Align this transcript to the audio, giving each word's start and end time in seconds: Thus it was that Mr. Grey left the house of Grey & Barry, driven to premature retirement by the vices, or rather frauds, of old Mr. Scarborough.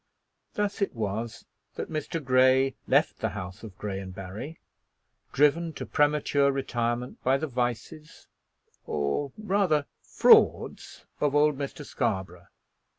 Thus 0.55 0.81
it 0.81 0.95
was 0.95 1.45
that 1.75 1.91
Mr. 1.91 2.19
Grey 2.25 2.73
left 2.87 3.19
the 3.19 3.29
house 3.37 3.61
of 3.61 3.77
Grey 3.77 4.03
& 4.03 4.03
Barry, 4.05 4.59
driven 5.31 5.73
to 5.73 5.85
premature 5.85 6.51
retirement 6.51 7.23
by 7.23 7.37
the 7.37 7.45
vices, 7.45 8.25
or 8.87 9.31
rather 9.37 9.85
frauds, 10.01 11.05
of 11.19 11.35
old 11.35 11.55
Mr. 11.55 11.85
Scarborough. 11.85 12.47